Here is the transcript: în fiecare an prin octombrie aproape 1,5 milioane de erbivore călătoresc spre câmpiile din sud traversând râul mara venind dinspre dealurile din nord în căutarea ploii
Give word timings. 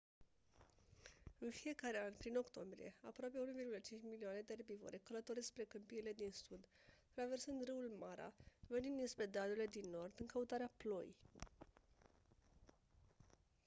în 1.39 1.51
fiecare 1.51 1.99
an 2.05 2.13
prin 2.17 2.37
octombrie 2.37 2.95
aproape 3.01 3.37
1,5 3.37 3.93
milioane 4.01 4.41
de 4.45 4.53
erbivore 4.57 4.97
călătoresc 5.03 5.47
spre 5.47 5.63
câmpiile 5.63 6.13
din 6.13 6.31
sud 6.31 6.67
traversând 7.11 7.63
râul 7.65 7.95
mara 7.99 8.33
venind 8.67 8.95
dinspre 8.97 9.25
dealurile 9.25 9.67
din 9.67 9.89
nord 9.89 10.13
în 10.19 10.25
căutarea 10.25 10.71
ploii 10.77 11.15